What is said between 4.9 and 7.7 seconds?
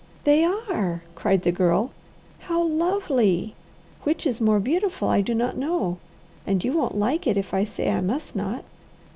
I do not know. And you won't like it if I